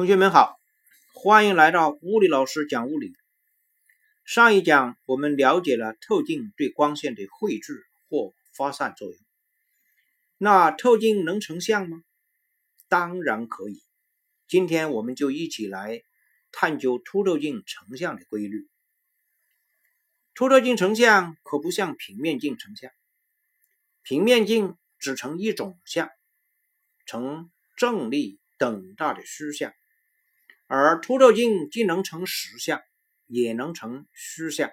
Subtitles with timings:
[0.00, 0.58] 同学们好，
[1.12, 3.12] 欢迎来到物理老师讲物理。
[4.24, 9.18] 上一讲我们了解了透镜对光线的绘制或发散作用。
[10.38, 12.02] 那透镜能成像吗？
[12.88, 13.82] 当然可以。
[14.48, 16.00] 今天我们就一起来
[16.50, 18.70] 探究凸透镜成像的规律。
[20.32, 22.90] 凸透镜成像可不像平面镜成像，
[24.02, 26.08] 平面镜只成一种像，
[27.04, 29.74] 成正立等大的虚像。
[30.72, 32.80] 而凸透镜既能成实像，
[33.26, 34.70] 也能成虚像，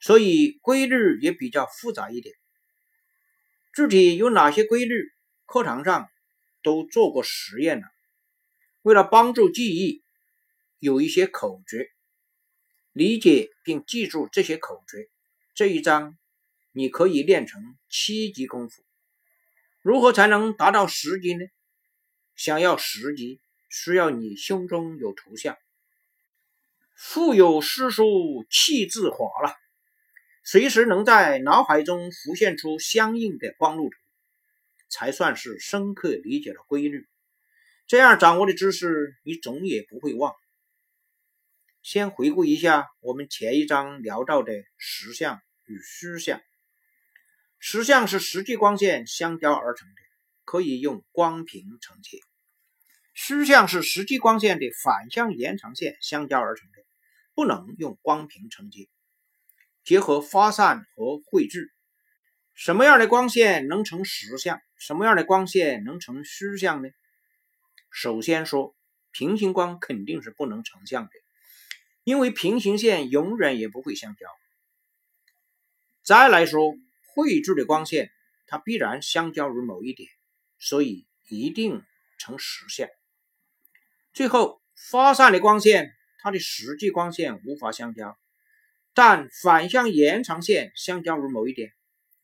[0.00, 2.34] 所以规律也比较复杂一点。
[3.72, 5.12] 具体有哪些规律，
[5.46, 6.10] 课堂上
[6.64, 7.86] 都做过实验了。
[8.82, 10.02] 为了帮助记忆，
[10.80, 11.88] 有一些口诀，
[12.90, 15.08] 理解并记住这些口诀，
[15.54, 16.18] 这一章
[16.72, 18.82] 你可以练成七级功夫。
[19.80, 21.44] 如何才能达到十级呢？
[22.34, 23.38] 想要十级。
[23.72, 25.56] 需要你胸中有图像，
[26.94, 29.56] 腹有诗书气自华了，
[30.44, 33.96] 随时能在脑海中浮现出相应的光路图，
[34.90, 37.08] 才算是深刻理解了规律。
[37.86, 40.34] 这样掌握的知识，你总也不会忘。
[41.82, 46.42] 先回顾一下我们前一章聊到的实像与虚像。
[47.58, 49.94] 实像是实际光线相交而成的，
[50.44, 52.18] 可以用光屏承接。
[53.14, 56.82] 虚像是实际光线的反向延长线相交而成的，
[57.34, 58.88] 不能用光屏承接。
[59.84, 61.72] 结合发散和绘制，
[62.54, 64.60] 什么样的光线能成实像？
[64.76, 66.88] 什么样的光线能成虚像呢？
[67.90, 68.74] 首先说，
[69.10, 71.10] 平行光肯定是不能成像的，
[72.04, 74.26] 因为平行线永远也不会相交。
[76.02, 76.74] 再来说，
[77.14, 78.10] 绘制的光线
[78.46, 80.08] 它必然相交于某一点，
[80.58, 81.84] 所以一定
[82.18, 82.88] 成实像。
[84.12, 84.60] 最后，
[84.90, 88.18] 发散的光线，它的实际光线无法相交，
[88.92, 91.72] 但反向延长线相交于某一点，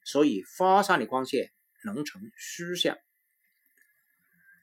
[0.04, 1.50] 所以发散的光线
[1.84, 2.98] 能成虚像。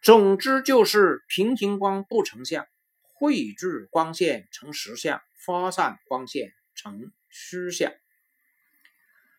[0.03, 2.67] 总之就是平行光不成像，
[3.01, 7.91] 绘制光线成实像，发散光线成虚像。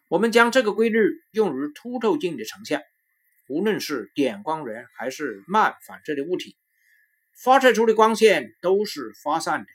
[0.08, 2.82] 我们将这个规律用于凸透镜的成像，
[3.46, 6.56] 无论是点光源还是慢反射的物体。
[7.36, 9.66] 发射出的光线都是发散的，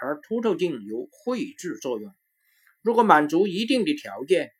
[0.00, 2.14] 而凸透镜有绘制作用。
[2.80, 4.52] 如果满足一定的条件，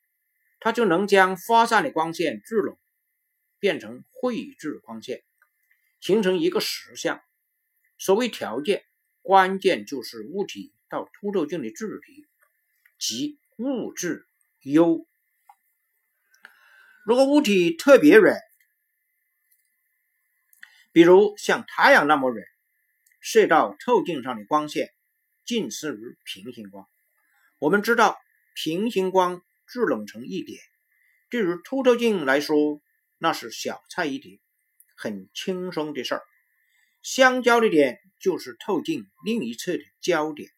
[0.58, 2.78] 它就能将发散的光线聚拢，
[3.60, 5.22] 变成绘制光线，
[6.00, 7.22] 形成一个实像。
[7.96, 8.84] 所谓条件，
[9.22, 12.26] 关键就是物体到凸透镜的距离，
[12.98, 14.26] 即物质
[14.62, 15.06] u。
[17.04, 18.36] 如果物体特别远，
[20.92, 22.46] 比如像太阳那么远，
[23.20, 24.92] 射到透镜上的光线
[25.44, 26.86] 近似于平行光。
[27.58, 28.20] 我们知道，
[28.54, 29.42] 平行光
[29.72, 30.60] 聚拢成一点，
[31.30, 32.80] 对于凸透镜来说，
[33.18, 34.38] 那是小菜一碟，
[34.96, 36.22] 很轻松的事儿。
[37.02, 40.50] 相交的点就是透镜另一侧的焦点。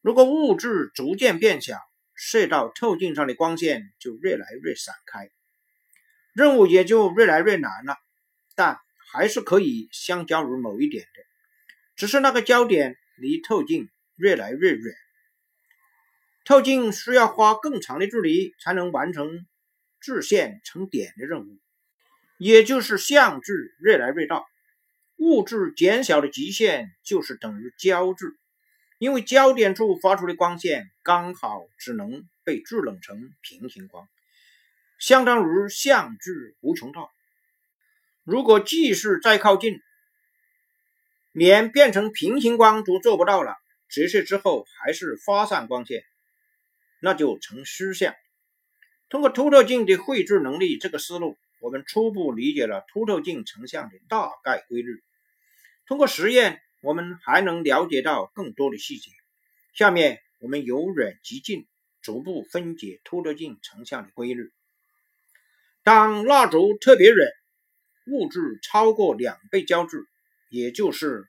[0.00, 1.78] 如果物质逐渐变小，
[2.14, 5.30] 射到透镜上的光线就越来越散开，
[6.32, 7.96] 任务也就越来越难了。
[8.54, 8.78] 但
[9.14, 11.22] 还是可以相交于某一点的，
[11.94, 14.92] 只是那个焦点离透镜越来越远，
[16.44, 19.46] 透镜需要花更长的距离才能完成
[20.00, 21.60] 质线成点的任务，
[22.38, 24.42] 也就是相距越来越大。
[25.16, 28.24] 物质减小的极限就是等于焦距，
[28.98, 34.08] 因为焦点处发出的光线刚好只能被聚拢成平行光，
[34.98, 37.13] 相当于相距无穷大。
[38.24, 39.82] 如果继续再靠近，
[41.30, 43.54] 连变成平行光都做不到了，
[43.90, 46.04] 折射之后还是发散光线，
[47.00, 48.14] 那就成虚像。
[49.10, 55.02] 通过凸透镜的绘制能力这个思路，我们初步理解了凸透镜成像的大概规律。
[55.86, 59.10] 通过实验，我们还能了解到更多的细节。
[59.74, 61.66] 下面我们由远及近，
[62.00, 64.50] 逐步分解凸透镜成像的规律。
[65.82, 67.16] 当蜡烛特别远。
[68.06, 69.96] 物质超过两倍焦距，
[70.50, 71.26] 也就是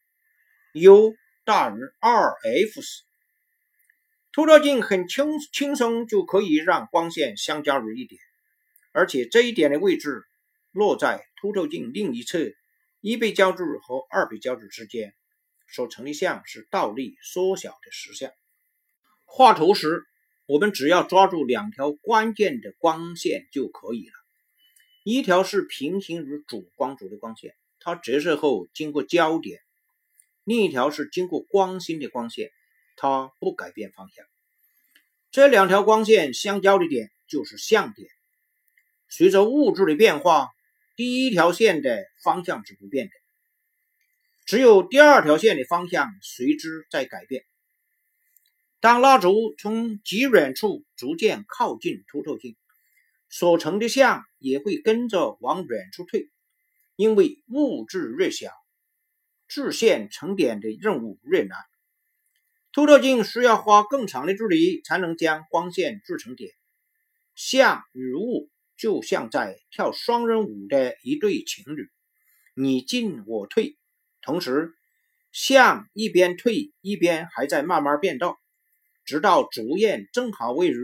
[0.74, 3.04] U 大于二 f 时，
[4.34, 8.20] 凸透镜很轻轻松就可以让光线相交于一点，
[8.92, 10.24] 而且这一点的位置
[10.72, 12.40] 落在凸透镜另一侧
[13.00, 15.14] 一倍焦距和二倍焦距之间，
[15.70, 18.32] 所成的像是倒立缩小的实像。
[19.24, 20.04] 画图时，
[20.46, 24.25] 我们只要抓住两条关键的光线就可以了。
[25.08, 29.62] 一条是平行于主光轴的光线，它折射后经过焦点
[30.44, 32.50] 另一条是经过光心的光线，
[32.98, 34.26] 它不改变方向。
[35.30, 38.10] 这两条光线相交的点就是相点。
[39.08, 40.50] 随着物质的变化，
[40.96, 43.12] 第一条线的方向是不变的，
[44.48, 47.46] 只有第二条线的方向随之在改变。
[48.80, 52.56] 当蜡烛从极远处逐渐靠近凸透镜，
[53.38, 56.30] 所成的像也会跟着往远处退，
[56.96, 58.50] 因为物质越小，
[59.50, 61.60] 制线成点的任务越难。
[62.72, 66.54] 凸透镜需要花更长的距离才能将光线制成点。
[67.36, 71.90] 像与物就像在跳双人舞的一对情侣，
[72.54, 73.78] 你进我退，
[74.22, 74.72] 同时
[75.34, 78.40] 像一边退一边还在慢慢变道，
[79.04, 80.78] 直到烛焰正好位于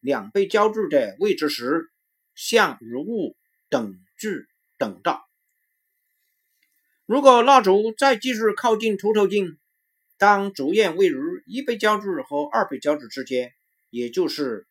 [0.00, 1.90] 两倍焦距的位置时，
[2.34, 3.36] 像与物
[3.68, 4.46] 等距
[4.78, 5.24] 等大。
[7.06, 9.58] 如果蜡烛再继续靠近凸透镜，
[10.18, 11.14] 当烛焰位于
[11.46, 13.52] 一倍焦距和二倍焦距之间，
[13.88, 14.66] 也就是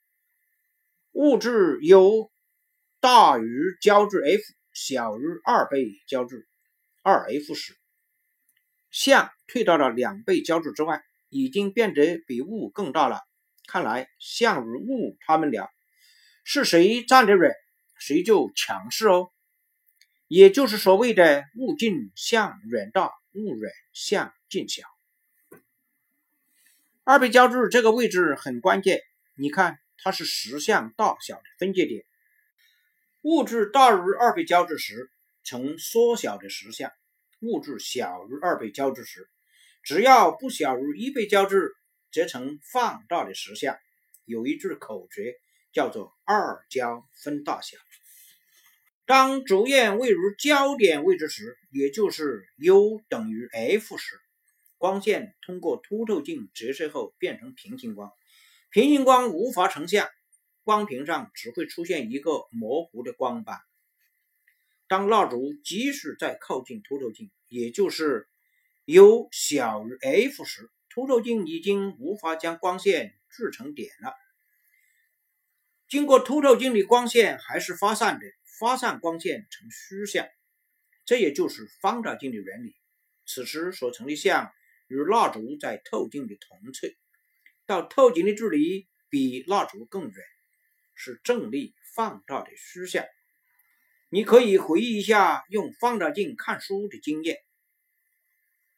[1.13, 2.29] 物质 U
[2.99, 6.45] 大于焦距 F 小于二倍焦距
[7.01, 7.75] 二 F 时，
[8.91, 13.21] 像退到了两倍焦距之外，已经变得比物更大了。
[13.67, 15.69] 看来像如物他们俩
[16.43, 17.53] 是谁站得远，
[17.99, 19.29] 谁就强势哦。
[20.27, 24.83] 也就是所谓的物近像远大，物远像近小。
[27.03, 29.01] 二倍焦距这个位置很关键，
[29.35, 32.03] 你看它是实相大小的分界点。
[33.21, 35.09] 物质大于二倍焦距时
[35.43, 36.91] 呈缩小的实相，
[37.41, 39.29] 物质小于二倍焦距时，
[39.83, 41.55] 只要不小于一倍焦距，
[42.11, 43.77] 则成放大的实相。
[44.25, 45.35] 有一句口诀
[45.71, 47.77] 叫做“二焦分大小”。
[49.05, 54.19] 当烛焰位于焦点位置时，也就是 U 等于 F 时。
[54.77, 58.11] 光线通过凸透镜折射后变成平行光，
[58.69, 60.07] 平行光无法成像，
[60.61, 63.59] 光屏上只会出现一个模糊的光斑。
[64.87, 68.27] 当蜡烛即使在靠近凸透镜，也就是
[68.85, 74.15] U 小于 F 时，凸透镜已经无法将光线制成点了。
[75.87, 78.25] 经过凸透镜的光线还是发散的，
[78.59, 80.27] 发散光线成虚像，
[81.05, 82.75] 这也就是放大镜的原理。
[83.27, 84.51] 此时所成的像。
[84.87, 86.87] 与蜡烛在透镜的同侧，
[87.67, 90.25] 到透镜的距离比蜡烛更远，
[90.95, 93.05] 是正力放大的虚像。
[94.09, 97.37] 你可以回忆一下用放大镜看书的经验。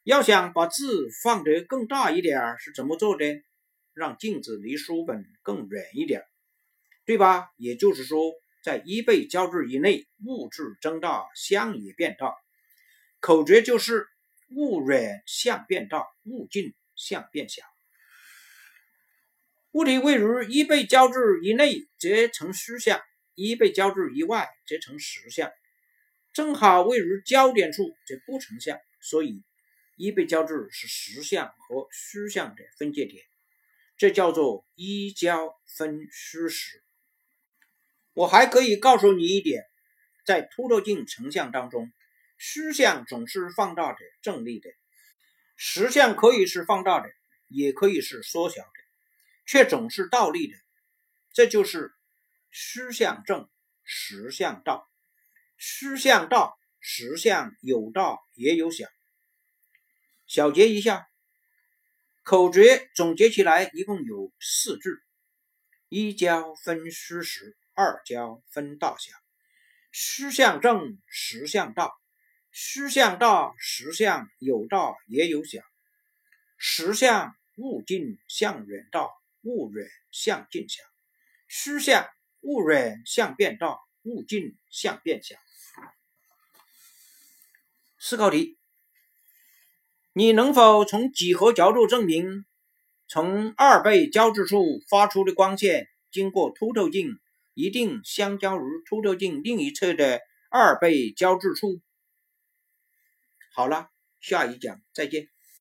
[0.02, 3.42] 要想把字放得更大一点是怎么做的？
[3.92, 6.24] 让镜子离书本更远一点，
[7.04, 7.50] 对吧？
[7.56, 8.32] 也就是说，
[8.62, 12.34] 在一倍焦距以内，物质增大，像也变大。
[13.20, 14.06] 口诀就是。
[14.52, 17.62] 物远相变大，物近相变小。
[19.70, 21.14] 物体位于一倍焦距
[21.44, 22.98] 以内，则成虚像；
[23.36, 25.52] 一倍焦距以外，则成实像。
[26.32, 28.76] 正好位于焦点处，则不成像。
[29.00, 29.44] 所以，
[30.00, 33.22] 一倍焦距是实像和虚像的分界点，
[33.98, 36.82] 这叫做一焦分虚实。
[38.14, 39.62] 我还可以告诉你一点，
[40.24, 41.92] 在凸透镜成像当中。
[42.38, 44.70] 虚像总是放大的、正立的，
[45.54, 47.10] 实像可以是放大的，
[47.48, 48.70] 也可以是缩小的，
[49.44, 50.56] 却总是倒立的。
[51.34, 51.92] 这就是
[52.50, 53.50] 虚像正，
[53.84, 54.88] 实像倒。
[55.58, 58.86] 虚像倒，实像有大也有小。
[60.32, 61.08] 小结一下，
[62.22, 64.88] 口诀总结起来一共有四句：
[65.88, 69.12] 一焦分虚实，二焦分大小，
[69.90, 71.90] 虚像正，实像大。
[72.52, 75.62] 虚像大，实像有大也有小。
[76.56, 79.08] 实像物近向远大，
[79.42, 80.84] 物远向近小；
[81.48, 82.08] 虚像
[82.42, 85.34] 物远向变大，物近向变小。
[87.98, 88.59] 思考题：
[90.12, 92.44] 你能否从几何角度证明，
[93.06, 97.20] 从二倍焦距处发出的光线经过凸透镜，
[97.54, 101.80] 一定相交于凸透镜另一侧的二倍焦距处？
[103.54, 103.88] 好了，
[104.20, 105.28] 下一讲再见。